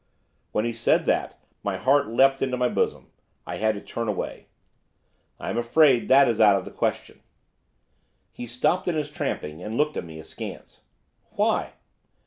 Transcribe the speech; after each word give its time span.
When 0.51 0.65
he 0.65 0.73
said 0.73 1.05
that, 1.05 1.37
my 1.61 1.77
heart 1.77 2.07
leaped 2.07 2.41
in 2.41 2.49
my 2.57 2.67
bosom. 2.69 3.11
I 3.45 3.57
had 3.57 3.75
to 3.75 3.81
turn 3.81 4.07
away. 4.07 4.47
'I 5.39 5.51
am 5.51 5.57
afraid 5.59 6.07
that 6.07 6.27
is 6.27 6.41
out 6.41 6.55
of 6.55 6.65
the 6.65 6.71
question.' 6.71 7.21
He 8.31 8.47
stopped 8.47 8.87
in 8.87 8.95
his 8.95 9.11
tramping, 9.11 9.61
and 9.61 9.77
looked 9.77 9.97
at 9.97 10.03
me 10.03 10.17
askance. 10.17 10.81
'Why? 11.35 11.73